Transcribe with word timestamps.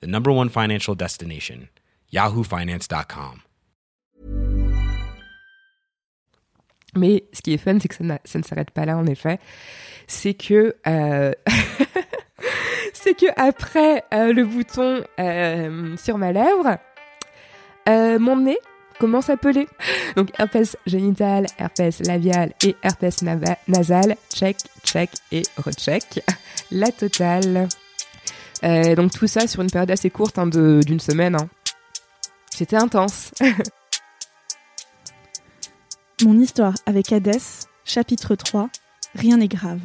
the 0.00 0.06
number 0.06 0.30
one 0.30 0.48
financial 0.48 0.94
destination, 0.94 1.68
yahoofinance.com. 2.12 3.42
Mais 6.96 7.24
ce 7.32 7.42
qui 7.42 7.54
est 7.54 7.58
fun, 7.58 7.78
c'est 7.80 7.88
que 7.88 7.94
ça, 7.96 8.38
ne 8.38 8.44
s'arrête 8.44 8.70
pas 8.70 8.84
là, 8.84 8.96
en 8.96 9.06
effet. 9.06 9.38
C'est 10.06 10.34
que, 10.34 10.76
euh... 10.86 11.32
c'est 12.92 13.14
que 13.14 13.26
après 13.36 14.04
euh, 14.12 14.32
le 14.32 14.44
bouton 14.44 15.02
euh, 15.18 15.96
sur 15.96 16.18
ma 16.18 16.32
lèvre, 16.32 16.78
mon 17.86 18.36
nez 18.36 18.58
commence 18.98 19.28
à 19.30 19.36
peler. 19.36 19.66
Donc 20.16 20.30
herpès 20.38 20.76
génital, 20.86 21.46
herpès 21.58 22.00
labial 22.06 22.52
et 22.62 22.76
herpès 22.82 23.22
nasal, 23.68 24.16
check, 24.32 24.56
check 24.84 25.10
et 25.32 25.42
recheck. 25.56 26.22
La 26.70 26.90
totale. 26.90 27.68
Euh, 28.64 28.94
donc 28.94 29.12
tout 29.12 29.26
ça 29.26 29.46
sur 29.46 29.62
une 29.62 29.70
période 29.70 29.90
assez 29.90 30.10
courte 30.10 30.38
hein, 30.38 30.46
d'une 30.46 31.00
semaine. 31.00 31.34
Hein. 31.36 31.48
C'était 32.50 32.76
intense. 32.76 33.32
Mon 36.24 36.38
histoire 36.38 36.74
avec 36.86 37.12
Hadès, 37.12 37.66
chapitre 37.84 38.34
3, 38.34 38.70
Rien 39.14 39.36
n'est 39.36 39.48
grave. 39.48 39.80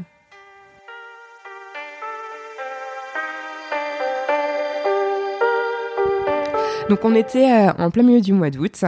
Donc 6.89 7.05
on 7.05 7.13
était 7.13 7.51
euh, 7.51 7.71
en 7.77 7.91
plein 7.91 8.01
milieu 8.01 8.21
du 8.21 8.33
mois 8.33 8.49
d'août 8.49 8.83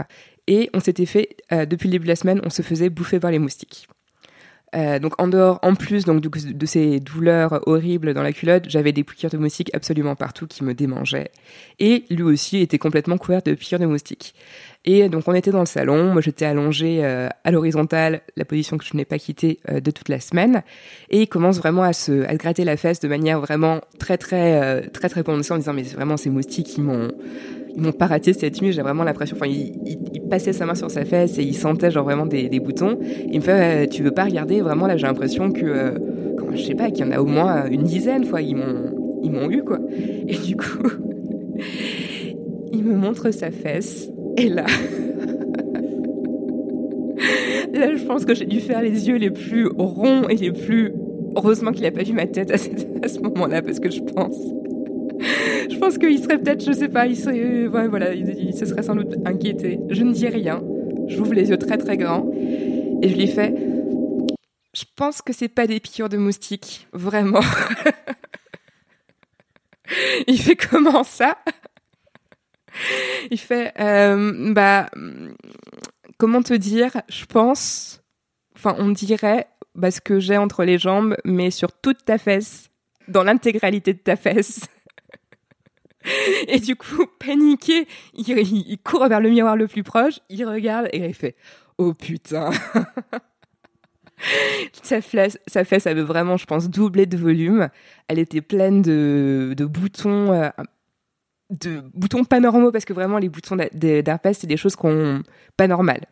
et 0.48 0.72
on 0.74 0.80
s'était 0.80 1.06
fait, 1.06 1.38
euh, 1.52 1.68
depuis 1.68 1.88
le 1.88 1.92
début 1.92 2.06
de 2.06 2.10
la 2.10 2.16
semaine, 2.16 2.42
on 2.44 2.50
se 2.50 2.64
faisait 2.64 2.90
bouffer 2.90 3.20
par 3.20 3.30
les 3.30 3.38
moustiques. 3.38 3.88
Euh, 4.74 5.00
donc 5.00 5.22
en 5.22 5.28
dehors, 5.28 5.60
en 5.64 5.76
plus 5.76 6.06
donc 6.06 6.22
de 6.22 6.66
ces 6.66 7.00
douleurs 7.00 7.62
horribles 7.68 8.14
dans 8.14 8.24
la 8.24 8.32
culotte, 8.32 8.66
j'avais 8.68 8.94
des 8.94 9.04
piqûres 9.04 9.30
de 9.30 9.38
moustiques 9.38 9.70
absolument 9.74 10.16
partout 10.16 10.48
qui 10.48 10.64
me 10.64 10.74
démangeaient. 10.74 11.32
Et 11.80 12.06
lui 12.10 12.24
aussi 12.24 12.60
était 12.60 12.78
complètement 12.78 13.18
couvert 13.18 13.42
de 13.42 13.54
piqûres 13.54 13.80
de 13.80 13.86
moustiques. 13.86 14.34
Et 14.86 15.10
donc 15.10 15.28
on 15.28 15.34
était 15.34 15.52
dans 15.52 15.60
le 15.60 15.66
salon, 15.66 16.14
moi 16.14 16.22
j'étais 16.22 16.46
allongée 16.46 17.04
à 17.04 17.52
l'horizontale, 17.52 18.22
la 18.36 18.46
position 18.46 18.80
que 18.80 18.86
je 18.86 18.98
n'ai 18.98 19.06
pas 19.06 19.20
quittée 19.20 19.60
de 19.72 19.92
toute 19.92 20.10
la 20.10 20.20
semaine, 20.20 20.64
et 21.12 21.22
il 21.22 21.28
commence 21.28 21.60
vraiment 21.60 21.84
à 21.84 21.94
se, 21.94 22.26
à 22.26 22.34
gratter 22.34 22.64
la 22.64 22.78
fesse 22.78 23.00
de 23.00 23.08
manière 23.08 23.40
vraiment 23.40 23.82
très 24.00 24.18
très 24.18 24.82
très 24.90 25.08
très 25.08 25.22
prononcée 25.22 25.54
en 25.54 25.58
disant 25.58 25.74
mais 25.74 25.84
vraiment 25.84 26.18
ces 26.18 26.32
moustiques 26.32 26.66
qui 26.66 26.82
m'ont 26.82 27.12
ils 27.76 27.82
m'ont 27.82 27.92
pas 27.92 28.08
raté 28.08 28.34
cette 28.34 28.62
nuit. 28.62 28.72
J'ai 28.72 28.82
vraiment 28.82 29.04
l'impression, 29.04 29.36
enfin, 29.36 29.48
il, 29.48 29.74
il, 30.14 30.22
passait 30.30 30.54
sa 30.54 30.66
main 30.66 30.76
sur 30.76 30.90
sa 30.90 31.04
fesse 31.04 31.38
et 31.40 31.44
il 31.44 31.56
sentait 31.56 31.92
genre 31.92 32.06
vraiment 32.06 32.26
des, 32.26 32.48
boutons. 32.60 32.98
Il 33.30 33.40
me 33.40 33.44
fait, 33.44 33.88
tu 33.88 34.04
veux 34.04 34.12
pas 34.12 34.26
regarder? 34.26 34.62
Vraiment 34.62 34.88
là, 34.88 34.98
j'ai 34.98 35.08
l'impression 35.08 35.52
que, 35.52 35.66
euh, 35.66 35.92
je 36.54 36.64
sais 36.64 36.76
pas, 36.76 36.90
qu'il 36.90 37.06
y 37.06 37.10
en 37.10 37.12
a 37.12 37.20
au 37.20 37.26
moins 37.26 37.66
une 37.70 37.84
dizaine. 37.84 38.24
Fois, 38.26 38.42
ils 38.42 38.56
m'ont, 38.56 39.20
ils 39.24 39.32
m'ont 39.32 39.52
eu 39.52 39.64
quoi. 39.64 39.80
Et 40.28 40.36
du 40.36 40.56
coup, 40.56 40.88
il 42.72 42.84
me 42.84 42.96
montre 42.96 43.32
sa 43.32 43.52
fesse 43.52 44.10
et 44.38 44.48
là. 44.48 44.66
là, 47.74 47.96
je 47.96 48.04
pense 48.06 48.26
que 48.26 48.34
j'ai 48.34 48.46
dû 48.46 48.60
faire 48.60 48.82
les 48.82 49.10
yeux 49.10 49.18
les 49.18 49.32
plus 49.32 49.68
ronds 49.68 50.28
et 50.30 50.36
les 50.36 50.52
plus. 50.52 50.94
Heureusement 51.36 51.72
qu'il 51.72 51.86
a 51.86 51.92
pas 51.92 52.04
vu 52.04 52.14
ma 52.14 52.28
tête 52.28 52.52
à 52.52 52.58
ce 52.58 53.20
moment-là 53.20 53.62
parce 53.62 53.80
que 53.80 53.90
je 53.90 54.02
pense 54.02 54.36
je 55.72 55.78
pense 55.78 55.98
qu'il 55.98 56.22
serait 56.22 56.38
peut-être, 56.38 56.64
je 56.66 56.72
sais 56.72 56.90
pas, 56.90 57.08
il 57.08 57.18
serait, 57.18 57.40
euh, 57.40 57.88
voilà, 57.90 58.14
il, 58.14 58.54
se 58.54 58.66
serait 58.66 58.84
sans 58.84 58.96
doute 58.96 59.16
inquiété. 59.26 59.80
Je 59.90 60.04
ne 60.04 60.12
dis 60.12 60.28
rien. 60.28 60.62
J'ouvre 61.08 61.34
les 61.34 61.50
yeux 61.50 61.58
très 61.58 61.78
très 61.78 61.98
grands 61.98 62.30
et 63.02 63.10
je 63.10 63.16
lui 63.16 63.28
fais. 63.28 63.54
Je 64.74 64.84
pense 64.96 65.22
que 65.22 65.34
c'est 65.34 65.50
pas 65.50 65.68
des 65.68 65.80
piqûres 65.80 66.10
de 66.10 66.18
moustiques, 66.18 66.88
vraiment. 66.94 67.42
il 70.28 70.40
fait 70.40 70.56
comment 70.56 71.04
ça? 71.04 71.38
Il 73.30 73.40
fait, 73.40 73.74
euh, 73.80 74.54
bah, 74.54 74.90
comment 76.18 76.42
te 76.42 76.54
dire? 76.54 77.02
Je 77.10 77.26
pense, 77.26 78.02
enfin, 78.56 78.76
on 78.78 78.90
dirait, 78.90 79.48
bah, 79.76 79.92
ce 79.92 80.00
que 80.00 80.20
j'ai 80.20 80.38
entre 80.38 80.64
les 80.64 80.78
jambes, 80.78 81.18
mais 81.26 81.52
sur 81.52 81.74
toute 81.74 82.06
ta 82.06 82.18
fesse, 82.18 82.70
dans 83.08 83.24
l'intégralité 83.24 83.94
de 83.94 84.00
ta 84.00 84.16
fesse. 84.16 84.62
Et 86.48 86.60
du 86.60 86.76
coup, 86.76 87.06
paniqué, 87.20 87.88
il, 88.14 88.78
court 88.84 89.08
vers 89.08 89.20
le 89.20 89.30
miroir 89.30 89.56
le 89.56 89.68
plus 89.68 89.84
proche, 89.84 90.20
il 90.30 90.46
regarde 90.46 90.88
et 90.92 91.06
il 91.06 91.14
fait 91.14 91.36
Oh 91.78 91.94
putain 91.94 92.52
sa, 94.84 95.02
fesse, 95.02 95.40
sa 95.48 95.64
fesse 95.64 95.88
avait 95.88 96.02
vraiment, 96.02 96.38
je 96.38 96.46
pense, 96.46 96.70
doublé 96.70 97.06
de 97.06 97.18
volume. 97.18 97.70
Elle 98.08 98.20
était 98.20 98.42
pleine 98.42 98.82
de, 98.82 99.56
boutons, 99.60 100.32
euh, 100.32 100.50
de 101.50 101.82
boutons 101.94 102.24
pas 102.24 102.40
normaux, 102.40 102.72
parce 102.72 102.86
que 102.86 102.94
vraiment, 102.94 103.18
les 103.18 103.30
boutons 103.30 103.58
d'herpès, 103.74 104.38
c'est 104.38 104.48
des 104.48 104.58
choses 104.58 104.76
qu'on 104.76 105.24
pas 105.58 105.68
normales. 105.68 106.06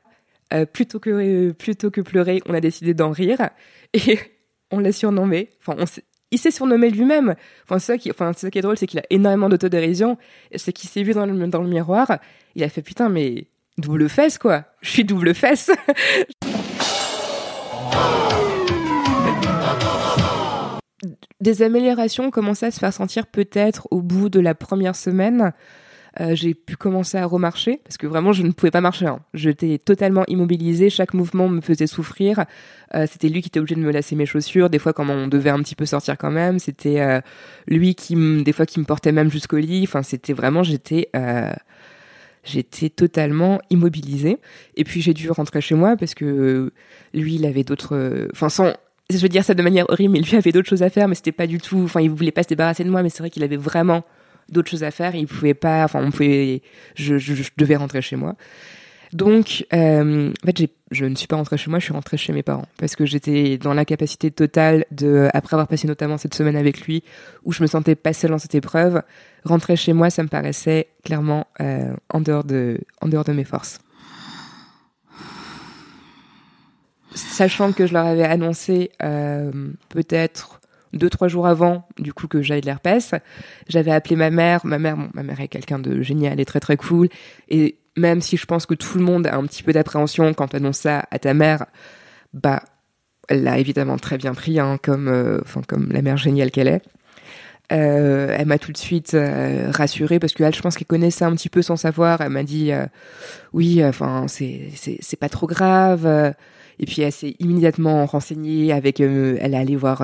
Euh, 0.53 0.66
plutôt, 0.66 0.99
que, 0.99 1.51
plutôt 1.51 1.91
que 1.91 2.01
pleurer, 2.01 2.41
on 2.47 2.53
a 2.53 2.61
décidé 2.61 2.94
d'en 2.94 3.11
rire 3.11 3.49
et 3.94 4.19
on 4.72 4.79
l'a 4.79 4.91
surnommé. 4.91 5.49
Enfin, 5.59 5.83
il 6.31 6.38
s'est 6.38 6.51
surnommé 6.51 6.90
lui-même. 6.90 7.35
Enfin, 7.63 7.79
ça 7.79 7.97
qui 7.97 8.09
est 8.09 8.62
drôle, 8.62 8.78
c'est 8.78 8.88
qu'il 8.88 9.00
a 9.00 9.06
énormément 9.09 9.50
d'autodérision. 9.50 10.17
C'est 10.56 10.73
qu'il 10.73 10.90
s'est 10.90 11.03
vu 11.03 11.13
dans 11.13 11.25
le, 11.25 11.47
dans 11.47 11.62
le 11.62 11.69
miroir. 11.69 12.19
Il 12.56 12.63
a 12.63 12.69
fait 12.69 12.81
putain, 12.81 13.09
mais 13.09 13.47
double 13.78 14.09
fesse, 14.09 14.38
quoi. 14.38 14.66
Je 14.81 14.90
suis 14.90 15.03
double 15.03 15.34
fesse. 15.34 15.72
Des 21.41 21.62
améliorations 21.62 22.31
commençaient 22.31 22.66
à 22.66 22.72
se 22.72 22.79
faire 22.79 22.94
sentir 22.94 23.25
peut-être 23.25 23.88
au 23.91 24.01
bout 24.01 24.28
de 24.28 24.41
la 24.41 24.56
première 24.56 24.97
semaine? 24.97 25.53
Euh, 26.22 26.35
j'ai 26.35 26.53
pu 26.53 26.75
commencer 26.75 27.18
à 27.18 27.25
remarcher 27.25 27.80
parce 27.84 27.97
que 27.97 28.06
vraiment 28.06 28.34
je 28.34 28.44
ne 28.44 28.52
pouvais 28.52 28.72
pas 28.72 28.81
marcher. 28.81 29.06
Hein. 29.06 29.19
J'étais 29.34 29.78
totalement 29.78 30.25
immobilisée, 30.28 30.90
chaque 30.90 31.13
mouvement 31.13 31.47
me 31.47 31.62
faisait 31.62 31.88
souffrir. 31.88 32.46
Euh, 32.94 33.06
c'était 33.09 33.30
lui 33.30 33.41
qui 33.41 33.47
était 33.47 33.59
obligé 33.59 33.75
de 33.75 33.81
me 33.81 33.91
lasser 33.91 34.16
mes 34.16 34.25
chaussures. 34.25 34.69
Des 34.69 34.79
fois, 34.79 34.91
quand 34.91 35.08
on 35.09 35.28
devait 35.28 35.50
un 35.50 35.59
petit 35.59 35.75
peu 35.75 35.85
sortir 35.85 36.18
quand 36.18 36.31
même, 36.31 36.59
c'était 36.59 37.00
euh, 37.00 37.22
lui 37.68 37.96
qui, 37.96 38.44
des 38.44 38.52
fois, 38.52 38.66
qui 38.66 38.79
me 38.79 38.85
portait 38.85 39.13
même 39.13 39.31
jusqu'au 39.31 39.58
lit. 39.58 39.84
Enfin, 39.84 40.03
c'était 40.03 40.34
vraiment, 40.34 40.62
j'étais, 40.63 41.09
j'étais 42.44 42.90
totalement 42.90 43.62
immobilisée. 43.69 44.40
Et 44.75 44.84
puis 44.84 45.02
j'ai 45.02 45.13
dû 45.13 45.31
rentrer 45.31 45.62
chez 45.62 45.75
moi 45.75 45.96
parce 45.96 46.16
que 46.16 46.74
lui, 47.13 47.35
il 47.35 47.46
avait 47.46 47.63
d'autres, 47.63 48.28
enfin, 48.34 48.50
sans 48.50 48.74
je 49.12 49.18
veux 49.18 49.29
dire 49.29 49.44
ça 49.44 49.56
de 49.56 49.63
manière 49.63 49.90
horrible, 49.90 50.13
mais 50.13 50.19
lui 50.19 50.38
avait 50.38 50.52
d'autres 50.52 50.69
choses 50.69 50.84
à 50.84 50.90
faire, 50.91 51.08
mais 51.08 51.16
c'était 51.16 51.31
pas 51.31 51.47
du 51.47 51.58
tout, 51.58 51.79
enfin, 51.79 52.00
il 52.00 52.12
voulait 52.12 52.31
pas 52.31 52.44
se 52.44 52.47
débarrasser 52.47 52.84
de 52.84 52.91
moi, 52.91 53.02
mais 53.02 53.09
c'est 53.09 53.24
vrai 53.24 53.31
qu'il 53.31 53.44
avait 53.44 53.58
vraiment 53.58 54.03
d'autres 54.51 54.69
choses 54.69 54.83
à 54.83 54.91
faire. 54.91 55.15
Il 55.15 55.27
pouvait 55.27 55.53
pas, 55.53 55.83
enfin, 55.83 56.03
on 56.03 56.11
pouvait, 56.11 56.61
je, 56.95 57.17
je, 57.17 57.49
devais 57.57 57.75
rentrer 57.75 58.01
chez 58.01 58.15
moi. 58.15 58.35
Donc, 59.13 59.65
euh, 59.73 60.31
en 60.31 60.45
fait, 60.45 60.69
je 60.91 61.05
ne 61.05 61.15
suis 61.15 61.25
pas 61.25 61.35
rentrée 61.35 61.57
chez 61.57 61.69
moi, 61.69 61.79
je 61.79 61.85
suis 61.85 61.93
rentrée 61.93 62.17
chez 62.17 62.31
mes 62.31 62.43
parents 62.43 62.67
parce 62.77 62.95
que 62.95 63.07
j'étais 63.07 63.57
dans 63.57 63.73
l'incapacité 63.73 64.29
totale 64.29 64.85
de, 64.91 65.29
après 65.33 65.55
avoir 65.55 65.67
passé 65.67 65.87
notamment 65.87 66.17
cette 66.19 66.35
semaine 66.35 66.55
avec 66.55 66.81
lui, 66.81 67.03
où 67.43 67.51
je 67.51 67.63
me 67.63 67.67
sentais 67.67 67.95
pas 67.95 68.13
seule 68.13 68.31
dans 68.31 68.37
cette 68.37 68.53
épreuve, 68.53 69.01
rentrer 69.45 69.75
chez 69.75 69.93
moi, 69.93 70.11
ça 70.11 70.21
me 70.21 70.27
paraissait 70.27 70.89
clairement 71.03 71.47
euh, 71.59 71.93
en 72.09 72.22
dehors 72.22 72.43
de, 72.43 72.79
en 73.02 73.07
dehors 73.07 73.23
de 73.23 73.34
mes 73.34 73.45
forces. 73.45 73.79
Sachant 77.16 77.72
que 77.72 77.87
je 77.87 77.93
leur 77.93 78.05
avais 78.05 78.23
annoncé 78.23 78.91
euh, 79.02 79.52
peut-être 79.90 80.59
deux 80.94 81.09
trois 81.09 81.28
jours 81.28 81.47
avant 81.47 81.88
du 81.97 82.14
coup 82.14 82.28
que 82.28 82.41
j'aille 82.41 82.62
de 82.62 82.66
l'herpès 82.66 83.14
j'avais 83.68 83.91
appelé 83.91 84.16
ma 84.16 84.30
mère. 84.30 84.66
Ma 84.66 84.80
mère 84.80 84.97
ma 85.14 85.24
mère 85.24 85.40
est 85.41 85.47
quelqu'un 85.47 85.80
de 85.80 86.02
génial 86.02 86.40
et 86.40 86.46
très 86.46 86.59
très 86.59 86.78
cool. 86.78 87.09
Et 87.50 87.78
même 87.97 88.22
si 88.22 88.38
je 88.38 88.46
pense 88.46 88.66
que 88.66 88.74
tout 88.74 88.97
le 88.97 89.03
monde 89.03 89.28
a 89.28 89.36
un 89.36 89.46
petit 89.46 89.64
peu 89.64 89.74
d'appréhension 89.74 90.34
quand 90.34 90.50
tu 90.50 90.56
annonces 90.56 90.80
ça 90.80 91.06
à 91.12 91.20
ta 91.20 91.34
mère 91.34 91.66
bah 92.34 92.64
elle 93.28 93.44
l'a 93.44 93.59
évidemment 93.59 93.97
très 93.97 94.18
bien 94.18 94.34
pris 94.34 94.59
hein, 94.59 94.78
comme 94.82 95.08
euh, 95.08 95.40
enfin 95.44 95.62
comme 95.68 95.91
la 95.91 96.02
mère 96.02 96.18
géniale 96.18 96.52
qu'elle 96.52 96.68
est 96.68 96.82
Euh, 97.71 98.35
elle 98.35 98.47
m'a 98.47 98.57
tout 98.57 98.71
de 98.71 98.77
suite 98.77 99.13
euh, 99.13 99.69
rassurée 99.71 100.17
parce 100.19 100.33
qu'elle, 100.33 100.55
je 100.55 100.61
pense 100.61 100.75
qu'elle 100.75 100.87
connaissait 100.87 101.25
un 101.25 101.35
petit 101.35 101.49
peu 101.49 101.61
son 101.61 101.75
savoir. 101.75 102.21
Elle 102.21 102.29
m'a 102.29 102.43
dit 102.43 102.71
euh, 102.71 102.85
oui, 103.53 103.83
enfin 103.85 104.25
c'est 104.27 104.71
c'est 104.73 105.19
pas 105.19 105.29
trop 105.29 105.47
grave. 105.47 106.33
Et 106.81 106.85
puis 106.85 107.01
elle 107.01 107.11
s'est 107.11 107.35
immédiatement 107.39 108.05
renseignée 108.05 108.71
avec, 108.71 109.01
elle 109.01 109.53
est 109.53 109.57
allée 109.57 109.75
voir, 109.75 110.01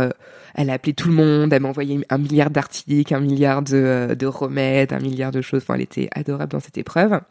elle 0.56 0.70
a 0.70 0.74
appelé 0.74 0.94
tout 0.94 1.08
le 1.08 1.16
monde, 1.16 1.54
elle 1.54 1.62
m'a 1.62 1.70
envoyé 1.70 2.06
un 2.10 2.18
milliard 2.18 2.50
d'articles, 2.50 3.14
un 3.14 3.22
milliard 3.22 3.62
de, 3.62 4.14
de 4.20 4.26
remèdes, 4.26 4.92
un 4.92 5.00
milliard 5.00 5.32
de 5.32 5.42
choses. 5.42 5.62
Enfin, 5.64 5.76
elle 5.76 5.82
était 5.84 6.10
adorable 6.14 6.52
dans 6.52 6.60
cette 6.60 6.78
épreuve. 6.78 7.22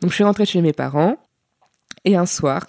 Donc 0.00 0.10
je 0.10 0.14
suis 0.14 0.24
rentrée 0.24 0.46
chez 0.46 0.62
mes 0.62 0.72
parents 0.72 1.18
et 2.06 2.16
un 2.16 2.26
soir, 2.26 2.66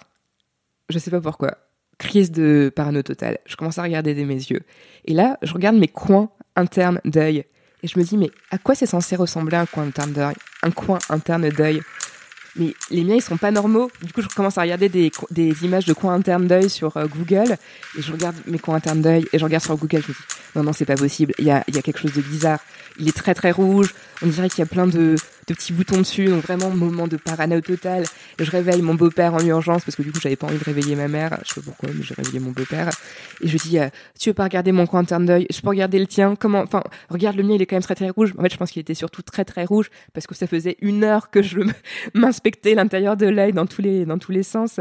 je 0.90 0.98
sais 0.98 1.10
pas 1.10 1.22
pourquoi, 1.22 1.56
crise 1.96 2.30
de 2.30 2.70
parano 2.74 3.02
totale. 3.02 3.38
Je 3.46 3.56
commence 3.56 3.78
à 3.78 3.82
regarder 3.82 4.14
des 4.14 4.26
mes 4.26 4.34
yeux. 4.34 4.60
Et 5.06 5.14
là, 5.14 5.38
je 5.42 5.54
regarde 5.54 5.76
mes 5.76 5.88
coins 5.88 6.30
internes 6.58 7.00
d'œil. 7.04 7.44
Et 7.82 7.88
je 7.88 7.98
me 7.98 8.04
dis, 8.04 8.16
mais 8.16 8.30
à 8.50 8.58
quoi 8.58 8.74
c'est 8.74 8.86
censé 8.86 9.16
ressembler 9.16 9.56
un 9.56 9.66
coin 9.66 9.84
interne 9.84 10.12
d'œil? 10.12 10.34
Un 10.62 10.70
coin 10.70 10.98
interne 11.08 11.48
d'œil 11.48 11.80
mais 12.58 12.74
les 12.90 13.04
miens 13.04 13.14
ils 13.14 13.22
sont 13.22 13.36
pas 13.36 13.50
normaux. 13.50 13.90
Du 14.02 14.12
coup, 14.12 14.22
je 14.22 14.28
commence 14.28 14.58
à 14.58 14.62
regarder 14.62 14.88
des, 14.88 15.10
des 15.30 15.64
images 15.64 15.86
de 15.86 15.92
coins 15.92 16.14
internes 16.14 16.46
d'œil 16.46 16.68
sur 16.68 16.96
euh, 16.96 17.06
Google 17.06 17.56
et 17.96 18.02
je 18.02 18.12
regarde 18.12 18.36
mes 18.46 18.58
coins 18.58 18.76
internes 18.76 19.00
d'œil 19.00 19.26
et 19.32 19.38
je 19.38 19.44
regarde 19.44 19.64
sur 19.64 19.76
Google. 19.76 20.02
Je 20.02 20.08
me 20.08 20.14
dis 20.14 20.20
non 20.56 20.62
non 20.64 20.72
c'est 20.72 20.84
pas 20.84 20.96
possible. 20.96 21.34
Il 21.38 21.44
y 21.44 21.50
a, 21.50 21.64
il 21.68 21.76
y 21.76 21.78
a 21.78 21.82
quelque 21.82 22.00
chose 22.00 22.12
de 22.12 22.20
bizarre. 22.20 22.58
Il 22.98 23.08
est 23.08 23.16
très 23.16 23.34
très 23.34 23.50
rouge. 23.50 23.94
On 24.22 24.26
dirait 24.26 24.48
qu'il 24.48 24.58
y 24.60 24.62
a 24.62 24.66
plein 24.66 24.86
de, 24.86 25.16
de 25.48 25.54
petits 25.54 25.72
boutons 25.72 25.98
dessus. 25.98 26.26
Donc 26.26 26.42
vraiment 26.42 26.70
moment 26.70 27.08
de 27.08 27.16
parano 27.16 27.60
total. 27.60 28.04
Je 28.38 28.50
réveille 28.50 28.82
mon 28.82 28.94
beau-père 28.94 29.34
en 29.34 29.40
urgence 29.40 29.84
parce 29.84 29.96
que 29.96 30.02
du 30.02 30.12
coup 30.12 30.20
j'avais 30.20 30.36
pas 30.36 30.46
envie 30.46 30.58
de 30.58 30.64
réveiller 30.64 30.94
ma 30.94 31.08
mère. 31.08 31.38
Je 31.44 31.54
sais 31.54 31.60
pas 31.60 31.66
pourquoi 31.66 31.88
mais 31.94 32.02
j'ai 32.02 32.14
réveillé 32.14 32.40
mon 32.40 32.50
beau-père 32.50 32.90
et 33.40 33.48
je 33.48 33.56
dis 33.56 33.78
euh, 33.78 33.88
tu 34.18 34.30
veux 34.30 34.34
pas 34.34 34.44
regarder 34.44 34.72
mon 34.72 34.86
coin 34.86 35.00
interne 35.00 35.26
d'œil? 35.26 35.46
Je 35.50 35.60
peux 35.60 35.68
regarder 35.68 35.98
le 35.98 36.06
tien 36.06 36.36
Comment 36.36 36.60
Enfin 36.60 36.82
regarde 37.08 37.36
le 37.36 37.42
mien 37.42 37.54
il 37.54 37.62
est 37.62 37.66
quand 37.66 37.76
même 37.76 37.82
très 37.82 37.94
très 37.94 38.10
rouge. 38.10 38.34
En 38.38 38.42
fait 38.42 38.52
je 38.52 38.56
pense 38.56 38.70
qu'il 38.70 38.80
était 38.80 38.94
surtout 38.94 39.22
très 39.22 39.44
très 39.44 39.64
rouge 39.64 39.90
parce 40.12 40.26
que 40.26 40.34
ça 40.34 40.46
faisait 40.46 40.76
une 40.80 41.04
heure 41.04 41.30
que 41.30 41.42
je 41.42 41.60
m'inspectais 42.14 42.74
l'intérieur 42.74 43.16
de 43.16 43.26
l'œil 43.26 43.52
dans 43.52 43.66
tous 43.66 43.82
les 43.82 44.04
dans 44.04 44.18
tous 44.18 44.32
les 44.32 44.42
sens. 44.42 44.80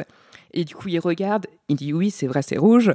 Et 0.54 0.64
du 0.64 0.76
coup, 0.76 0.88
il 0.88 1.00
regarde, 1.00 1.46
il 1.68 1.76
dit 1.76 1.94
oui, 1.94 2.10
c'est 2.10 2.28
vrai, 2.28 2.42
c'est 2.42 2.58
rouge, 2.58 2.94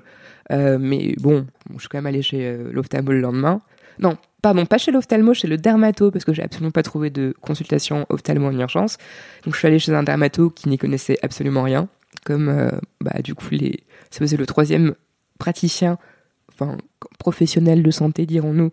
euh, 0.51 0.79
mais 0.81 1.15
bon, 1.21 1.47
je 1.75 1.81
suis 1.81 1.89
quand 1.89 1.99
même 1.99 2.07
allée 2.07 2.23
chez 2.23 2.47
euh, 2.47 2.71
l'ophtalmo 2.73 3.13
le 3.13 3.21
lendemain. 3.21 3.61
Non, 3.99 4.17
pardon, 4.43 4.67
pas 4.67 4.79
chez 4.79 4.91
l'ophtalmo, 4.91 5.35
chez 5.35 5.49
le 5.49 5.57
dermato, 5.57 6.11
parce 6.11 6.25
que 6.25 6.33
j'ai 6.33 6.43
absolument 6.43 6.71
pas 6.71 6.83
trouvé 6.83 7.11
de 7.11 7.35
consultation 7.41 8.07
ophtalmo 8.09 8.49
en 8.49 8.59
urgence. 8.59 8.99
Donc 9.45 9.55
je 9.55 9.59
suis 9.59 9.69
allée 9.69 9.79
chez 9.79 9.95
un 9.95 10.03
dermato 10.03 10.51
qui 10.51 10.69
n'y 10.69 10.79
connaissait 10.79 11.19
absolument 11.23 11.63
rien, 11.63 11.89
comme 12.25 12.49
euh, 12.49 12.71
bah 13.01 13.21
du 13.23 13.35
coup 13.35 13.49
les, 13.51 13.85
ça 14.11 14.25
le 14.25 14.47
troisième 14.47 14.95
praticien, 15.39 15.99
enfin 16.53 16.79
professionnel 17.19 17.83
de 17.83 17.91
santé, 17.91 18.27
dirons-nous, 18.27 18.71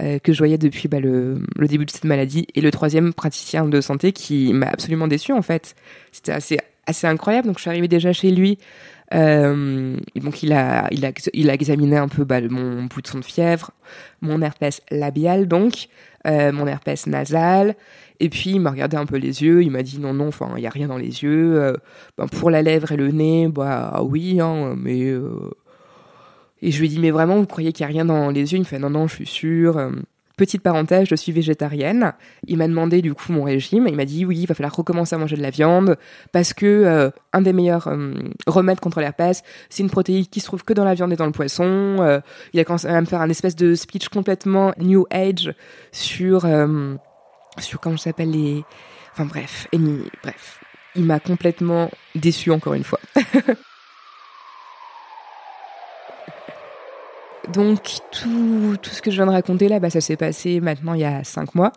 euh, 0.00 0.18
que 0.18 0.32
je 0.32 0.38
voyais 0.38 0.58
depuis 0.58 0.88
bah, 0.88 1.00
le, 1.00 1.40
le, 1.56 1.68
début 1.68 1.86
de 1.86 1.90
cette 1.90 2.04
maladie, 2.04 2.46
et 2.54 2.60
le 2.60 2.70
troisième 2.70 3.14
praticien 3.14 3.66
de 3.66 3.80
santé 3.80 4.12
qui 4.12 4.52
m'a 4.52 4.68
absolument 4.68 5.08
déçu 5.08 5.32
en 5.32 5.42
fait. 5.42 5.74
C'était 6.12 6.32
assez 6.32 6.58
assez 6.86 7.06
incroyable. 7.06 7.48
Donc 7.48 7.58
je 7.58 7.62
suis 7.62 7.70
arrivée 7.70 7.88
déjà 7.88 8.12
chez 8.12 8.30
lui. 8.30 8.58
Euh, 9.14 9.96
donc 10.16 10.42
il 10.42 10.52
a, 10.52 10.88
il 10.90 11.04
a, 11.06 11.12
il 11.32 11.50
a 11.50 11.54
examiné 11.54 11.96
un 11.96 12.08
peu 12.08 12.24
bah, 12.24 12.40
mon 12.40 12.84
bout 12.84 13.02
de 13.02 13.22
fièvre, 13.22 13.70
mon 14.20 14.42
herpès 14.42 14.82
labial 14.90 15.46
donc, 15.46 15.88
euh, 16.26 16.50
mon 16.52 16.66
herpès 16.66 17.06
nasal, 17.06 17.76
et 18.18 18.28
puis 18.28 18.50
il 18.50 18.60
m'a 18.60 18.70
regardé 18.70 18.96
un 18.96 19.06
peu 19.06 19.16
les 19.16 19.42
yeux, 19.42 19.62
il 19.62 19.70
m'a 19.70 19.82
dit 19.82 19.98
non 20.00 20.12
non, 20.12 20.28
enfin 20.28 20.54
il 20.56 20.62
y 20.62 20.66
a 20.66 20.70
rien 20.70 20.88
dans 20.88 20.98
les 20.98 21.22
yeux. 21.22 21.60
Euh, 21.62 21.74
ben, 22.18 22.26
pour 22.26 22.50
la 22.50 22.62
lèvre 22.62 22.90
et 22.92 22.96
le 22.96 23.12
nez, 23.12 23.48
bah 23.48 24.00
oui, 24.02 24.40
hein, 24.40 24.74
mais 24.76 25.04
euh, 25.04 25.50
et 26.62 26.72
je 26.72 26.80
lui 26.80 26.86
ai 26.86 26.88
dit 26.88 26.98
mais 26.98 27.10
vraiment 27.12 27.36
vous 27.38 27.46
croyez 27.46 27.72
qu'il 27.72 27.82
y 27.82 27.84
a 27.84 27.92
rien 27.92 28.04
dans 28.04 28.30
les 28.30 28.52
yeux? 28.52 28.58
Il 28.58 28.60
me 28.60 28.64
fait 28.64 28.78
non 28.78 28.90
non, 28.90 29.06
je 29.06 29.14
suis 29.14 29.26
sûr. 29.26 29.90
Petite 30.36 30.60
parenthèse, 30.60 31.08
je 31.08 31.14
suis 31.14 31.32
végétarienne. 31.32 32.12
Il 32.46 32.58
m'a 32.58 32.68
demandé 32.68 33.00
du 33.00 33.14
coup 33.14 33.32
mon 33.32 33.44
régime. 33.44 33.88
Il 33.88 33.96
m'a 33.96 34.04
dit 34.04 34.26
oui, 34.26 34.40
il 34.40 34.46
va 34.46 34.54
falloir 34.54 34.76
recommencer 34.76 35.14
à 35.14 35.18
manger 35.18 35.34
de 35.34 35.40
la 35.40 35.48
viande 35.48 35.96
parce 36.30 36.52
que 36.52 36.66
euh, 36.66 37.10
un 37.32 37.40
des 37.40 37.54
meilleurs 37.54 37.88
euh, 37.88 38.12
remèdes 38.46 38.80
contre 38.80 39.00
l'herpès, 39.00 39.42
c'est 39.70 39.82
une 39.82 39.88
protéine 39.88 40.26
qui 40.26 40.40
se 40.40 40.44
trouve 40.44 40.62
que 40.62 40.74
dans 40.74 40.84
la 40.84 40.92
viande 40.92 41.10
et 41.14 41.16
dans 41.16 41.24
le 41.24 41.32
poisson. 41.32 41.96
Euh, 42.00 42.20
il 42.52 42.60
a 42.60 42.64
commencé 42.64 42.86
à 42.86 43.00
me 43.00 43.06
faire 43.06 43.22
un 43.22 43.30
espèce 43.30 43.56
de 43.56 43.74
speech 43.74 44.10
complètement 44.10 44.74
new 44.78 45.06
age 45.10 45.54
sur 45.90 46.46
sur 47.58 47.80
comment 47.80 47.96
s'appelle 47.96 48.30
les. 48.30 48.62
Enfin 49.14 49.24
bref, 49.24 49.66
et, 49.72 49.78
bref, 50.22 50.60
il 50.94 51.04
m'a 51.04 51.18
complètement 51.18 51.90
déçu 52.14 52.50
encore 52.50 52.74
une 52.74 52.84
fois. 52.84 53.00
Donc 57.52 57.98
tout, 58.10 58.76
tout 58.82 58.90
ce 58.90 59.02
que 59.02 59.10
je 59.10 59.16
viens 59.16 59.26
de 59.26 59.30
raconter 59.30 59.68
là, 59.68 59.78
bah, 59.78 59.90
ça 59.90 60.00
s'est 60.00 60.16
passé 60.16 60.60
maintenant 60.60 60.94
il 60.94 61.00
y 61.00 61.04
a 61.04 61.24
cinq 61.24 61.54
mois. 61.54 61.72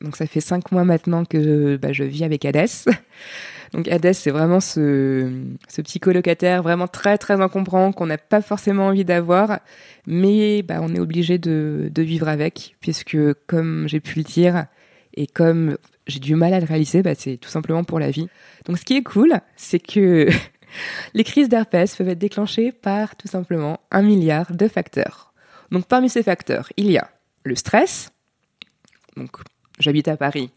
Donc 0.00 0.16
ça 0.16 0.26
fait 0.26 0.40
cinq 0.40 0.72
mois 0.72 0.84
maintenant 0.84 1.24
que 1.24 1.76
bah, 1.76 1.92
je 1.92 2.04
vis 2.04 2.24
avec 2.24 2.44
Hadès. 2.44 2.66
Donc 3.72 3.88
Hadès, 3.88 4.12
c'est 4.12 4.30
vraiment 4.30 4.60
ce, 4.60 5.30
ce 5.68 5.80
petit 5.80 6.00
colocataire 6.00 6.62
vraiment 6.62 6.88
très 6.88 7.16
très 7.18 7.40
encombrant 7.40 7.92
qu'on 7.92 8.06
n'a 8.06 8.18
pas 8.18 8.42
forcément 8.42 8.88
envie 8.88 9.04
d'avoir, 9.04 9.60
mais 10.06 10.62
bah, 10.62 10.80
on 10.82 10.94
est 10.94 10.98
obligé 10.98 11.38
de, 11.38 11.88
de 11.90 12.02
vivre 12.02 12.28
avec, 12.28 12.76
puisque 12.80 13.16
comme 13.46 13.88
j'ai 13.88 14.00
pu 14.00 14.18
le 14.18 14.24
dire, 14.24 14.66
et 15.14 15.26
comme 15.26 15.78
j'ai 16.06 16.20
du 16.20 16.34
mal 16.34 16.52
à 16.52 16.60
le 16.60 16.66
réaliser, 16.66 17.02
bah, 17.02 17.14
c'est 17.16 17.36
tout 17.36 17.48
simplement 17.48 17.84
pour 17.84 17.98
la 17.98 18.10
vie. 18.10 18.28
Donc 18.66 18.78
ce 18.78 18.84
qui 18.84 18.96
est 18.96 19.02
cool, 19.02 19.40
c'est 19.56 19.78
que 19.78 20.28
Les 21.14 21.24
crises 21.24 21.48
d'herpès 21.48 21.94
peuvent 21.96 22.08
être 22.08 22.18
déclenchées 22.18 22.72
par 22.72 23.16
tout 23.16 23.28
simplement 23.28 23.80
un 23.90 24.02
milliard 24.02 24.52
de 24.52 24.68
facteurs. 24.68 25.32
Donc 25.70 25.86
parmi 25.86 26.08
ces 26.08 26.22
facteurs, 26.22 26.68
il 26.76 26.90
y 26.90 26.98
a 26.98 27.10
le 27.44 27.54
stress. 27.54 28.10
Donc 29.16 29.30
j'habite 29.78 30.08
à 30.08 30.16
Paris. 30.16 30.50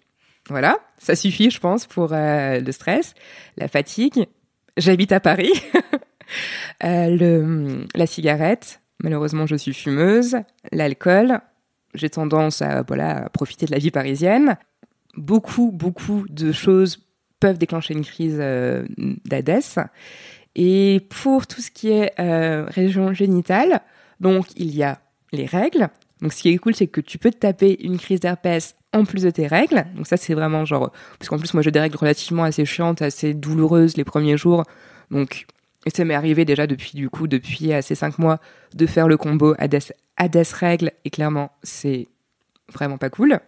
Voilà, 0.50 0.78
ça 0.98 1.16
suffit 1.16 1.50
je 1.50 1.60
pense 1.60 1.88
pour 1.88 2.14
euh, 2.14 2.60
le 2.60 2.72
stress, 2.72 3.16
la 3.58 3.68
fatigue. 3.68 4.28
J'habite 4.78 5.12
à 5.12 5.20
Paris. 5.20 5.54
euh, 6.84 7.10
le, 7.10 7.86
la 7.96 8.06
cigarette. 8.06 8.82
Malheureusement, 9.02 9.46
je 9.48 9.56
suis 9.56 9.74
fumeuse. 9.74 10.38
L'alcool. 10.72 11.40
J'ai 11.94 12.10
tendance 12.10 12.62
à 12.62 12.84
voilà 12.84 13.26
à 13.26 13.30
profiter 13.30 13.66
de 13.66 13.72
la 13.72 13.78
vie 13.78 13.92
parisienne. 13.92 14.58
Beaucoup, 15.16 15.72
beaucoup 15.72 16.26
de 16.30 16.52
choses 16.52 17.05
peuvent 17.40 17.58
déclencher 17.58 17.94
une 17.94 18.06
crise 18.06 18.38
euh, 18.40 18.86
d'ADES. 19.26 19.88
Et 20.56 21.02
pour 21.10 21.48
tout 21.48 21.62
ce 21.62 21.72
qui 21.72 21.90
est 21.90 22.14
euh, 22.20 22.66
région 22.68 23.14
génitale, 23.14 23.82
donc 24.20 24.48
il 24.56 24.74
y 24.76 24.84
a 24.84 25.00
les 25.32 25.46
règles. 25.46 25.90
Donc 26.22 26.32
ce 26.34 26.42
qui 26.42 26.50
est 26.50 26.58
cool, 26.58 26.76
c'est 26.76 26.88
que 26.88 27.02
tu 27.02 27.18
peux 27.18 27.32
te 27.32 27.38
taper 27.38 27.78
une 27.84 27.98
crise 27.98 28.22
d'herpès 28.22 28.76
en 28.94 29.04
plus 29.04 29.24
de 29.24 29.30
tes 29.30 29.48
règles. 29.48 29.86
Donc 29.96 30.08
ça, 30.08 30.16
c'est 30.16 30.34
vraiment 30.34 30.64
genre... 30.64 30.92
Parce 31.20 31.28
qu'en 31.28 31.38
plus, 31.38 31.54
moi, 31.54 31.62
j'ai 31.62 31.72
des 31.72 31.80
règles 31.80 31.98
relativement 31.98 32.44
assez 32.44 32.66
chiantes, 32.66 33.02
assez 33.02 33.34
douloureuses 33.34 33.98
les 33.98 34.06
premiers 34.06 34.38
jours. 34.38 34.64
Donc 35.12 35.46
ça 35.94 36.06
m'est 36.06 36.16
arrivé 36.16 36.46
déjà 36.46 36.68
depuis, 36.68 36.94
du 36.94 37.10
coup, 37.10 37.28
depuis 37.28 37.72
ces 37.82 37.96
cinq 37.96 38.18
mois, 38.18 38.40
de 38.74 38.86
faire 38.86 39.10
le 39.10 39.18
combo 39.18 39.56
ADES, 39.60 39.92
ADES 40.16 40.54
règles. 40.54 40.92
Et 41.04 41.10
clairement, 41.10 41.52
c'est 41.64 42.08
vraiment 42.74 42.98
pas 42.98 43.10
cool. 43.10 43.40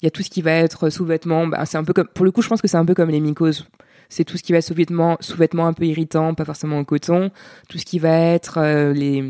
Il 0.00 0.04
y 0.04 0.08
a 0.08 0.10
tout 0.10 0.22
ce 0.22 0.30
qui 0.30 0.42
va 0.42 0.52
être 0.52 0.90
sous-vêtements. 0.90 1.46
Bah, 1.46 1.64
c'est 1.66 1.78
un 1.78 1.84
peu 1.84 1.92
comme, 1.92 2.08
pour 2.08 2.24
le 2.24 2.30
coup, 2.30 2.42
je 2.42 2.48
pense 2.48 2.62
que 2.62 2.68
c'est 2.68 2.76
un 2.76 2.84
peu 2.84 2.94
comme 2.94 3.10
les 3.10 3.20
mycoses. 3.20 3.66
C'est 4.08 4.24
tout 4.24 4.36
ce 4.36 4.42
qui 4.42 4.52
va 4.52 4.60
sous-vêtements, 4.60 5.16
sous-vêtements 5.20 5.66
un 5.66 5.72
peu 5.72 5.84
irritants, 5.84 6.34
pas 6.34 6.44
forcément 6.44 6.78
en 6.78 6.84
coton. 6.84 7.30
Tout 7.70 7.78
ce 7.78 7.86
qui 7.86 7.98
va 7.98 8.14
être 8.14 8.58
euh, 8.58 8.92
les, 8.92 9.24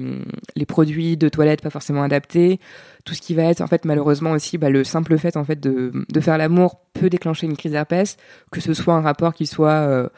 les 0.57 0.67
produits 0.67 1.17
de 1.17 1.29
toilette 1.29 1.63
pas 1.63 1.71
forcément 1.71 2.03
adaptés. 2.03 2.59
Tout 3.05 3.15
ce 3.15 3.21
qui 3.21 3.35
va 3.35 3.45
être, 3.45 3.61
en 3.61 3.69
fait, 3.69 3.85
malheureusement 3.85 4.33
aussi, 4.33 4.59
bah, 4.59 4.71
le 4.71 4.83
simple 4.83 5.17
fait, 5.19 5.37
en 5.37 5.45
fait, 5.45 5.61
de, 5.61 5.93
de 6.09 6.21
faire 6.21 6.37
l'amour 6.37 6.81
peut 6.95 7.11
déclencher 7.11 7.47
une 7.47 7.57
crise 7.57 7.73
d'herpès, 7.73 8.17
que 8.51 8.61
ce 8.61 8.75
soit 8.75 8.95
un 8.95 9.03
rapport 9.03 9.35
qui 9.35 9.47
soit 9.47 9.71
euh, 9.71 10.09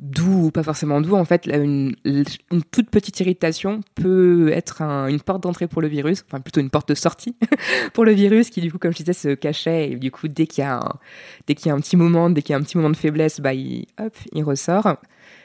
doux 0.00 0.46
ou 0.46 0.50
pas 0.50 0.62
forcément 0.62 1.00
doux, 1.00 1.14
en 1.14 1.24
fait, 1.24 1.46
une, 1.46 1.94
toute 2.70 2.90
petite 2.90 3.20
irritation 3.20 3.80
peut 3.94 4.50
être 4.52 4.80
une 4.82 5.20
porte 5.20 5.42
d'entrée 5.42 5.68
pour 5.68 5.82
le 5.82 5.88
virus, 5.88 6.24
enfin 6.26 6.40
plutôt 6.40 6.60
une 6.60 6.70
porte 6.70 6.88
de 6.88 6.94
sortie 6.94 7.36
pour 7.92 8.04
le 8.04 8.12
virus 8.12 8.50
qui, 8.50 8.60
du 8.60 8.72
coup, 8.72 8.78
comme 8.78 8.92
je 8.92 8.98
disais, 8.98 9.12
se 9.12 9.34
cachait 9.34 9.90
et 9.90 9.96
du 9.96 10.10
coup, 10.10 10.26
dès 10.26 10.46
qu'il 10.46 10.64
y 10.64 10.66
a 10.66 10.78
un, 10.78 10.98
y 11.48 11.68
a 11.68 11.74
un 11.74 11.80
petit 11.80 11.96
moment, 11.96 12.30
dès 12.30 12.42
qu'il 12.42 12.52
y 12.52 12.56
a 12.56 12.58
un 12.58 12.62
petit 12.62 12.78
moment 12.78 12.90
de 12.90 12.96
faiblesse, 12.96 13.40
bah, 13.40 13.52
il, 13.52 13.86
hop, 13.98 14.16
il 14.32 14.42
ressort. 14.42 14.96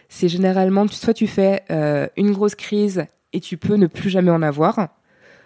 C'est 0.08 0.30
généralement, 0.30 0.88
soit 0.88 1.14
tu 1.14 1.28
fais 1.28 1.64
euh, 1.72 2.08
une 2.16 2.32
grosse 2.32 2.56
crise 2.56 3.06
et 3.34 3.42
tu 3.42 3.58
peux 3.58 3.76
ne 3.76 3.88
plus 3.88 4.10
jamais 4.10 4.32
en 4.32 4.42
avoir, 4.42 4.90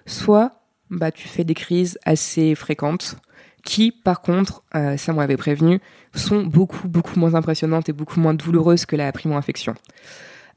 soit 0.06 0.62
bah, 0.92 1.12
tu 1.12 1.28
fais 1.28 1.44
des 1.44 1.56
crises 1.56 1.98
assez 2.06 2.54
fréquentes 2.56 3.16
qui, 3.64 3.92
par 3.92 4.22
contre, 4.22 4.64
euh, 4.76 4.98
ça 4.98 5.14
m'avait 5.14 5.38
prévenu, 5.38 5.80
sont 6.16 6.44
beaucoup, 6.44 6.88
beaucoup 6.88 7.20
moins 7.20 7.36
impressionnantes 7.36 7.90
et 7.90 7.94
beaucoup 7.94 8.20
moins 8.20 8.34
douloureuses 8.34 8.86
que 8.86 8.96
la 8.96 9.12
primo-infection. 9.12 9.76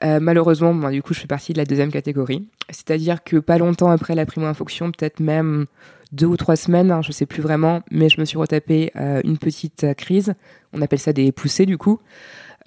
Euh, 0.05 0.19
malheureusement, 0.21 0.75
du 0.91 1.03
coup, 1.03 1.15
je 1.15 1.21
fais 1.21 1.27
partie 1.27 1.53
de 1.53 1.59
la 1.59 1.65
deuxième 1.65 1.93
catégorie. 1.93 2.47
C'est-à-dire 2.71 3.23
que 3.23 3.37
pas 3.37 3.59
longtemps 3.59 3.91
après 3.91 4.15
la 4.15 4.27
primo-infection, 4.27 4.91
peut-être 4.91 5.21
même 5.21 5.67
deux 6.11 6.27
ou 6.27 6.37
trois 6.37 6.57
semaines, 6.57 6.91
hein, 6.91 7.03
je 7.03 7.13
sais 7.13 7.27
plus 7.27 7.43
vraiment, 7.43 7.83
mais 7.91 8.09
je 8.09 8.21
me 8.21 8.25
suis 8.25 8.37
retapé 8.37 8.91
euh, 8.97 9.21
une 9.25 9.39
petite 9.39 9.95
crise. 9.97 10.35
On 10.73 10.83
appelle 10.83 10.99
ça 10.99 11.13
des 11.13 11.31
poussées, 11.33 11.67
du 11.67 11.79
coup. 11.79 12.01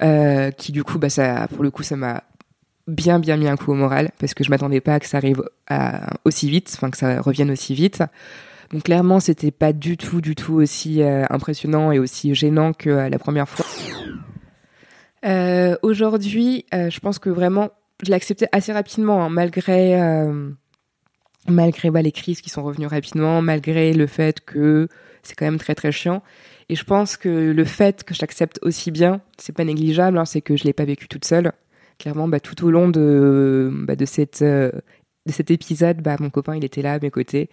Euh, 0.01 0.51
qui, 0.51 0.72
du 0.72 0.84
coup, 0.84 0.98
bah, 0.98 1.10
ça, 1.10 1.48
pour 1.54 1.63
le 1.63 1.72
coup, 1.72 1.84
ça 1.84 1.96
m'a 1.96 2.24
bien, 2.88 3.20
bien 3.20 3.38
mis 3.38 3.48
un 3.48 3.58
coup 3.58 3.72
au 3.72 3.75
moral 3.75 4.12
parce 4.20 4.34
que 4.34 4.44
je 4.44 4.50
m'attendais 4.50 4.82
pas 4.82 4.96
à 4.96 5.00
que 5.00 5.08
ça 5.08 5.18
arrive 5.18 5.44
aussi 6.24 6.50
vite, 6.50 6.72
enfin, 6.75 6.92
que 6.92 6.98
ça 6.98 7.22
revienne 7.22 7.51
aussi 7.51 7.74
vite. 7.74 8.04
Donc 8.75 8.84
clairement, 8.84 9.22
c'était 9.22 9.51
pas 9.51 9.72
du 9.72 9.96
tout, 9.96 10.20
du 10.20 10.36
tout 10.36 10.55
aussi 10.55 11.01
euh, 11.01 11.24
impressionnant 11.29 11.94
et 11.94 12.00
aussi 12.00 12.36
gênant 12.36 12.74
que 12.74 12.89
euh, 12.89 13.08
la 13.08 13.17
première 13.17 13.48
fois. 13.48 13.65
Euh, 15.24 15.77
Aujourd'hui, 15.82 16.65
je 16.74 17.00
pense 17.00 17.17
que 17.17 17.29
vraiment, 17.29 17.70
je 18.03 18.10
l'ai 18.10 18.15
accepté 18.15 18.48
assez 18.51 18.74
rapidement, 18.74 19.24
hein, 19.24 19.29
malgré 19.29 19.98
malgré 21.48 21.89
bah, 21.89 22.01
les 22.01 22.12
crises 22.12 22.41
qui 22.41 22.50
sont 22.50 22.63
revenues 22.63 22.88
rapidement, 22.88 23.41
malgré 23.41 23.94
le 23.94 24.08
fait 24.08 24.41
que 24.41 24.89
c'est 25.24 25.36
quand 25.36 25.46
même 25.46 25.58
très 25.58 25.74
très 25.74 25.94
chiant. 25.94 26.22
Et 26.67 26.75
je 26.75 26.84
pense 26.84 27.15
que 27.15 27.29
le 27.29 27.63
fait 27.63 28.03
que 28.03 28.13
je 28.13 28.20
l'accepte 28.20 28.60
aussi 28.62 28.91
bien, 28.91 29.22
c'est 29.38 29.55
pas 29.55 29.63
négligeable, 29.63 30.17
hein, 30.17 30.25
c'est 30.25 30.41
que 30.41 30.58
je 30.58 30.65
l'ai 30.65 30.74
pas 30.74 30.84
vécu 30.84 31.08
toute 31.08 31.24
seule. 31.24 31.53
Clairement, 31.98 32.27
bah, 32.27 32.41
tout 32.41 32.65
au 32.65 32.72
long 32.72 32.89
de 32.89 33.72
bah, 33.74 33.96
de 33.96 34.03
cette 34.03 34.44
de 34.44 34.74
cet 35.29 35.50
épisode, 35.50 36.01
bah, 36.01 36.17
mon 36.20 36.29
copain 36.29 36.58
il 36.58 36.65
était 36.65 36.82
là 36.82 36.96
à 36.96 37.00
mes 37.00 37.10
côtés 37.10 37.50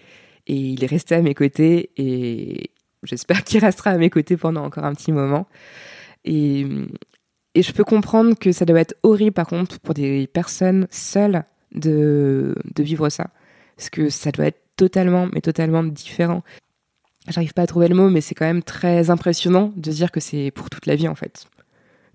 et 0.46 0.54
il 0.54 0.82
est 0.82 0.88
resté 0.88 1.14
à 1.14 1.22
mes 1.22 1.34
côtés 1.34 1.90
et 1.96 2.70
j'espère 3.02 3.44
qu'il 3.44 3.60
restera 3.60 3.90
à 3.90 3.98
mes 3.98 4.10
côtés 4.10 4.36
pendant 4.36 4.64
encore 4.64 4.84
un 4.84 4.94
petit 4.94 5.12
moment. 5.12 5.46
Et, 6.24 6.66
je 7.54 7.72
peux 7.72 7.84
comprendre 7.84 8.34
que 8.38 8.50
ça 8.50 8.64
doit 8.64 8.80
être 8.80 8.94
horrible 9.02 9.32
par 9.32 9.46
contre 9.46 9.78
pour 9.80 9.92
des 9.92 10.26
personnes 10.26 10.88
seules 10.90 11.44
de, 11.74 12.54
de 12.74 12.82
vivre 12.82 13.10
ça. 13.10 13.28
Parce 13.76 13.90
que 13.90 14.08
ça 14.08 14.30
doit 14.30 14.46
être 14.46 14.62
totalement, 14.76 15.28
mais 15.32 15.42
totalement 15.42 15.82
différent. 15.82 16.42
J'arrive 17.28 17.52
pas 17.52 17.62
à 17.62 17.66
trouver 17.66 17.88
le 17.88 17.94
mot, 17.94 18.08
mais 18.08 18.22
c'est 18.22 18.34
quand 18.34 18.46
même 18.46 18.62
très 18.62 19.10
impressionnant 19.10 19.72
de 19.76 19.90
dire 19.90 20.10
que 20.10 20.18
c'est 20.18 20.50
pour 20.50 20.70
toute 20.70 20.86
la 20.86 20.96
vie 20.96 21.08
en 21.08 21.14
fait. 21.14 21.46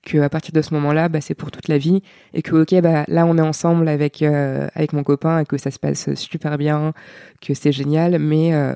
Que 0.07 0.19
à 0.19 0.29
partir 0.29 0.53
de 0.53 0.61
ce 0.61 0.73
moment-là, 0.73 1.09
bah, 1.09 1.19
c'est 1.19 1.33
pour 1.35 1.51
toute 1.51 1.67
la 1.67 1.77
vie 1.77 2.01
et 2.33 2.41
que 2.41 2.55
ok, 2.55 2.81
bah 2.81 3.03
là 3.09 3.25
on 3.25 3.37
est 3.37 3.41
ensemble 3.41 3.89
avec 3.89 4.21
euh, 4.21 4.69
avec 4.73 4.93
mon 4.93 5.03
copain 5.03 5.39
et 5.39 5.45
que 5.45 5.57
ça 5.57 5.69
se 5.69 5.79
passe 5.79 6.13
super 6.13 6.57
bien, 6.57 6.93
que 7.41 7.53
c'est 7.53 7.73
génial, 7.73 8.17
mais 8.17 8.53
euh, 8.53 8.73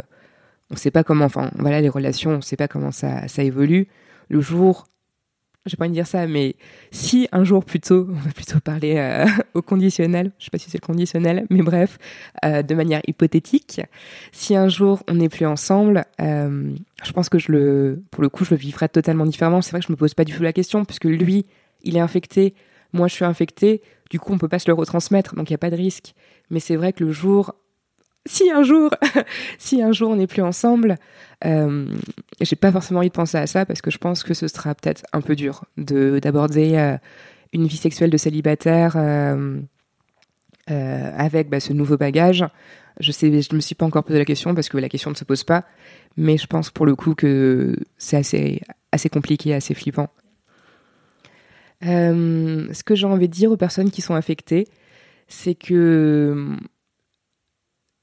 on 0.71 0.75
sait 0.75 0.91
pas 0.91 1.05
comment. 1.05 1.23
Enfin, 1.23 1.49
voilà, 1.57 1.79
les 1.79 1.87
relations, 1.87 2.31
on 2.31 2.41
sait 2.41 2.57
pas 2.57 2.67
comment 2.67 2.91
ça 2.91 3.29
ça 3.29 3.43
évolue. 3.43 3.87
Le 4.27 4.41
jour 4.41 4.87
j'ai 5.65 5.77
pas 5.77 5.85
envie 5.85 5.91
de 5.91 5.95
dire 5.95 6.07
ça, 6.07 6.25
mais 6.25 6.55
si 6.91 7.27
un 7.31 7.43
jour 7.43 7.63
plutôt, 7.63 8.07
on 8.09 8.13
va 8.13 8.31
plutôt 8.31 8.59
parler 8.59 8.95
euh, 8.97 9.25
au 9.53 9.61
conditionnel, 9.61 10.31
je 10.39 10.45
sais 10.45 10.49
pas 10.49 10.57
si 10.57 10.69
c'est 10.69 10.81
le 10.81 10.85
conditionnel, 10.85 11.45
mais 11.49 11.61
bref, 11.61 11.99
euh, 12.45 12.63
de 12.63 12.73
manière 12.73 13.01
hypothétique, 13.07 13.81
si 14.31 14.55
un 14.55 14.67
jour 14.67 15.03
on 15.07 15.15
n'est 15.15 15.29
plus 15.29 15.45
ensemble, 15.45 16.05
euh, 16.19 16.73
je 17.03 17.11
pense 17.11 17.29
que 17.29 17.37
je 17.37 17.51
le, 17.51 18.03
pour 18.09 18.23
le 18.23 18.29
coup, 18.29 18.43
je 18.43 18.51
le 18.51 18.57
vivrai 18.57 18.89
totalement 18.89 19.25
différemment. 19.25 19.61
C'est 19.61 19.71
vrai 19.71 19.81
que 19.81 19.87
je 19.87 19.91
me 19.91 19.97
pose 19.97 20.13
pas 20.13 20.23
du 20.23 20.33
tout 20.33 20.43
la 20.43 20.53
question, 20.53 20.83
puisque 20.83 21.05
lui, 21.05 21.45
il 21.83 21.95
est 21.95 22.01
infecté, 22.01 22.55
moi 22.93 23.07
je 23.07 23.13
suis 23.13 23.25
infecté, 23.25 23.81
du 24.09 24.19
coup 24.19 24.33
on 24.33 24.37
peut 24.37 24.49
pas 24.49 24.59
se 24.59 24.69
le 24.69 24.73
retransmettre, 24.73 25.35
donc 25.35 25.49
il 25.49 25.53
y 25.53 25.55
a 25.55 25.59
pas 25.59 25.69
de 25.69 25.75
risque. 25.75 26.13
Mais 26.49 26.59
c'est 26.59 26.75
vrai 26.75 26.91
que 26.91 27.03
le 27.03 27.11
jour, 27.11 27.55
si 28.25 28.51
un 28.51 28.63
jour, 28.63 28.91
si 29.57 29.81
un 29.81 29.91
jour 29.91 30.11
on 30.11 30.15
n'est 30.15 30.27
plus 30.27 30.41
ensemble, 30.41 30.97
euh, 31.45 31.85
j'ai 32.39 32.55
pas 32.55 32.71
forcément 32.71 32.99
envie 32.99 33.09
de 33.09 33.13
penser 33.13 33.37
à 33.37 33.47
ça 33.47 33.65
parce 33.65 33.81
que 33.81 33.91
je 33.91 33.97
pense 33.97 34.23
que 34.23 34.33
ce 34.33 34.47
sera 34.47 34.75
peut-être 34.75 35.03
un 35.13 35.21
peu 35.21 35.35
dur 35.35 35.65
de 35.77 36.19
d'aborder 36.19 36.75
euh, 36.75 36.97
une 37.53 37.65
vie 37.65 37.77
sexuelle 37.77 38.09
de 38.09 38.17
célibataire 38.17 38.93
euh, 38.95 39.59
euh, 40.69 41.11
avec 41.17 41.49
bah, 41.49 41.59
ce 41.59 41.73
nouveau 41.73 41.97
bagage. 41.97 42.45
Je 42.99 43.11
sais, 43.11 43.41
je 43.41 43.55
me 43.55 43.61
suis 43.61 43.73
pas 43.75 43.85
encore 43.85 44.03
posé 44.03 44.19
la 44.19 44.25
question 44.25 44.53
parce 44.53 44.69
que 44.69 44.77
la 44.77 44.89
question 44.89 45.09
ne 45.09 45.15
se 45.15 45.23
pose 45.23 45.43
pas, 45.43 45.65
mais 46.17 46.37
je 46.37 46.45
pense 46.45 46.69
pour 46.69 46.85
le 46.85 46.95
coup 46.95 47.15
que 47.15 47.75
c'est 47.97 48.17
assez 48.17 48.61
assez 48.91 49.09
compliqué, 49.09 49.53
assez 49.53 49.73
flippant. 49.73 50.09
Ce 51.81 52.83
que 52.83 52.93
j'ai 52.93 53.07
envie 53.07 53.27
de 53.27 53.33
dire 53.33 53.51
aux 53.51 53.57
personnes 53.57 53.89
qui 53.89 54.01
sont 54.01 54.13
affectées, 54.13 54.67
c'est 55.27 55.55
que 55.55 56.55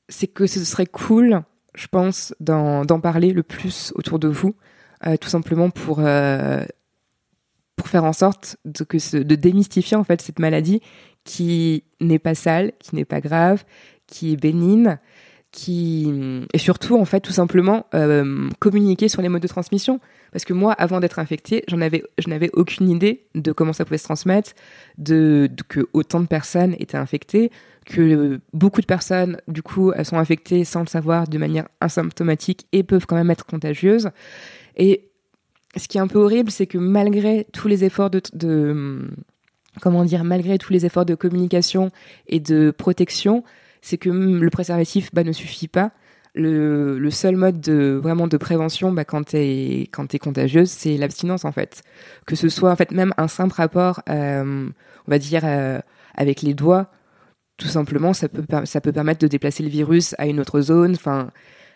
c'est 0.08 0.26
que 0.26 0.46
ce 0.46 0.64
serait 0.64 0.86
cool, 0.86 1.42
je 1.74 1.86
pense, 1.86 2.34
d'en 2.40 3.00
parler 3.00 3.32
le 3.32 3.42
plus 3.42 3.92
autour 3.94 4.18
de 4.18 4.28
vous, 4.28 4.54
euh, 5.06 5.16
tout 5.16 5.28
simplement 5.28 5.70
pour 5.70 6.00
euh, 6.00 6.64
pour 7.76 7.88
faire 7.88 8.04
en 8.04 8.12
sorte 8.12 8.56
de, 8.64 8.84
de 9.22 9.34
démystifier 9.36 9.96
en 9.96 10.04
fait 10.04 10.20
cette 10.20 10.38
maladie 10.40 10.80
qui 11.24 11.84
n'est 12.00 12.18
pas 12.18 12.34
sale, 12.34 12.72
qui 12.80 12.96
n'est 12.96 13.04
pas 13.04 13.20
grave, 13.20 13.64
qui 14.06 14.32
est 14.32 14.36
bénigne, 14.36 14.98
qui 15.52 16.12
et 16.52 16.58
surtout 16.58 16.96
en 16.98 17.04
fait 17.04 17.20
tout 17.20 17.32
simplement 17.32 17.86
euh, 17.94 18.48
communiquer 18.58 19.08
sur 19.08 19.22
les 19.22 19.28
modes 19.28 19.42
de 19.42 19.48
transmission. 19.48 20.00
Parce 20.32 20.44
que 20.44 20.52
moi, 20.52 20.72
avant 20.74 21.00
d'être 21.00 21.18
infectée, 21.20 21.64
j'en 21.68 21.80
avais, 21.80 22.02
je 22.18 22.28
n'avais 22.28 22.50
aucune 22.52 22.90
idée 22.90 23.28
de 23.34 23.50
comment 23.50 23.72
ça 23.72 23.86
pouvait 23.86 23.96
se 23.96 24.04
transmettre, 24.04 24.50
de, 24.98 25.48
de- 25.50 25.62
que 25.62 25.88
autant 25.94 26.20
de 26.20 26.26
personnes 26.26 26.74
étaient 26.78 26.98
infectées, 26.98 27.50
que 27.88 28.00
euh, 28.00 28.38
beaucoup 28.52 28.80
de 28.80 28.86
personnes, 28.86 29.40
du 29.48 29.62
coup, 29.62 29.92
sont 30.04 30.18
infectées 30.18 30.64
sans 30.64 30.80
le 30.80 30.86
savoir, 30.86 31.26
de 31.26 31.38
manière 31.38 31.68
asymptomatique 31.80 32.66
et 32.72 32.82
peuvent 32.82 33.06
quand 33.06 33.16
même 33.16 33.30
être 33.30 33.46
contagieuses. 33.46 34.10
Et 34.76 35.08
ce 35.76 35.88
qui 35.88 35.98
est 35.98 36.00
un 36.00 36.06
peu 36.06 36.18
horrible, 36.18 36.50
c'est 36.50 36.66
que 36.66 36.78
malgré 36.78 37.46
tous 37.52 37.68
les 37.68 37.84
efforts 37.84 38.10
de, 38.10 38.20
de 38.34 39.08
comment 39.80 40.04
dire, 40.04 40.24
malgré 40.24 40.58
tous 40.58 40.72
les 40.72 40.86
efforts 40.86 41.06
de 41.06 41.14
communication 41.14 41.90
et 42.26 42.40
de 42.40 42.70
protection, 42.70 43.42
c'est 43.80 43.98
que 43.98 44.10
mm, 44.10 44.42
le 44.42 44.50
préservatif 44.50 45.10
bah, 45.12 45.24
ne 45.24 45.32
suffit 45.32 45.68
pas. 45.68 45.92
Le, 46.34 47.10
seul 47.10 47.36
mode 47.36 47.60
de 47.60 47.98
vraiment 48.00 48.28
de 48.28 48.36
prévention 48.36 48.92
bah, 48.92 49.04
quand 49.04 49.24
t'es 49.24 49.88
quand 49.90 50.06
t'es 50.06 50.20
contagieuse, 50.20 50.70
c'est 50.70 50.96
l'abstinence 50.96 51.44
en 51.44 51.52
fait. 51.52 51.82
Que 52.26 52.36
ce 52.36 52.48
soit 52.48 52.70
en 52.70 52.76
fait 52.76 52.92
même 52.92 53.12
un 53.16 53.28
simple 53.28 53.54
rapport, 53.54 54.02
euh, 54.08 54.68
on 55.06 55.10
va 55.10 55.18
dire 55.18 55.40
euh, 55.44 55.80
avec 56.14 56.42
les 56.42 56.54
doigts, 56.54 56.90
tout 57.58 57.68
simplement, 57.68 58.14
ça 58.14 58.28
peut 58.28 58.44
ça 58.64 58.80
peut 58.80 58.92
permettre 58.92 59.20
de 59.20 59.26
déplacer 59.26 59.62
le 59.64 59.68
virus 59.68 60.14
à 60.18 60.26
une 60.26 60.38
autre 60.40 60.60
zone. 60.60 60.92
Enfin, 60.94 61.30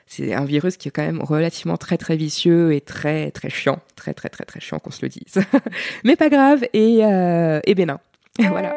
c'est 0.07 0.33
un 0.33 0.45
virus 0.45 0.77
qui 0.77 0.89
est 0.89 0.91
quand 0.93 1.03
même 1.03 1.21
relativement 1.21 1.77
très 1.77 1.99
très 1.99 2.17
vicieux 2.17 2.73
et 2.73 2.81
très 2.81 3.33
très 3.33 3.51
chiant, 3.51 3.81
très 3.97 4.15
très 4.15 4.29
très 4.29 4.45
très 4.45 4.61
chiant 4.61 4.79
qu'on 4.79 4.93
se 4.93 5.03
le 5.03 5.09
dise. 5.09 5.43
Mais 6.05 6.15
pas 6.15 6.29
grave 6.29 6.65
et 6.73 7.05
euh, 7.05 7.61
et 7.65 7.75
bénin. 7.75 7.99
voilà. 8.39 8.75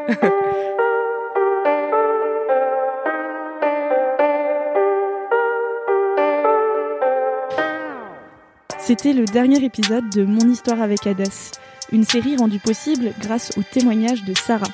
C'était 8.80 9.14
le 9.14 9.26
dernier 9.26 9.64
épisode 9.64 10.10
de 10.10 10.24
Mon 10.26 10.48
histoire 10.48 10.82
avec 10.82 11.08
Hadès, 11.08 11.52
une 11.92 12.04
série 12.04 12.36
rendue 12.36 12.60
possible 12.60 13.14
grâce 13.20 13.52
au 13.58 13.62
témoignage 13.64 14.24
de 14.26 14.34
Sarah. 14.36 14.68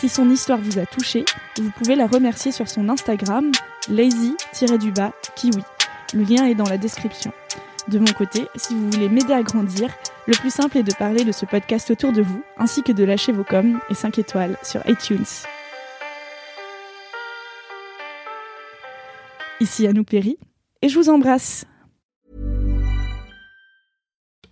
Si 0.00 0.08
son 0.08 0.30
histoire 0.30 0.58
vous 0.58 0.78
a 0.78 0.86
touché, 0.86 1.26
vous 1.58 1.70
pouvez 1.72 1.94
la 1.94 2.06
remercier 2.06 2.52
sur 2.52 2.70
son 2.70 2.88
Instagram 2.88 3.52
lazy-du-bas 3.90 5.12
kiwi. 5.36 5.62
Le 6.14 6.22
lien 6.22 6.46
est 6.46 6.54
dans 6.54 6.64
la 6.64 6.78
description. 6.78 7.34
De 7.88 7.98
mon 7.98 8.10
côté, 8.14 8.46
si 8.56 8.72
vous 8.72 8.90
voulez 8.90 9.10
m'aider 9.10 9.34
à 9.34 9.42
grandir, 9.42 9.90
le 10.26 10.34
plus 10.38 10.48
simple 10.48 10.78
est 10.78 10.82
de 10.84 10.94
parler 10.94 11.22
de 11.22 11.32
ce 11.32 11.44
podcast 11.44 11.90
autour 11.90 12.12
de 12.12 12.22
vous, 12.22 12.42
ainsi 12.56 12.82
que 12.82 12.92
de 12.92 13.04
lâcher 13.04 13.32
vos 13.32 13.44
coms 13.44 13.78
et 13.90 13.94
5 13.94 14.18
étoiles 14.18 14.56
sur 14.62 14.80
iTunes. 14.88 15.26
Ici 19.60 19.86
Anou 19.86 20.04
Perry, 20.04 20.38
et 20.80 20.88
je 20.88 20.98
vous 20.98 21.10
embrasse. 21.10 21.66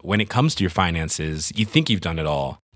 when 0.03 0.21
it 0.21 0.29
comes 0.29 0.55
to 0.55 0.63
your 0.63 0.71
finances, 0.71 1.53
you 1.55 1.65
think 1.67 1.91
you've 1.91 2.01
done 2.01 2.19
it 2.19 2.27
all. 2.27 2.63